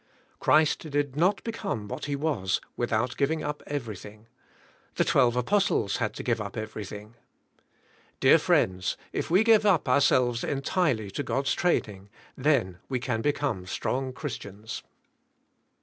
[0.39, 4.25] Christ did not become what He was without giving up everything;
[4.95, 7.13] the twelve apostles had to give up everything.
[8.19, 13.67] Dear friends, if we give up ourselves entirely to God's training then we can become
[13.67, 14.81] strong Christians.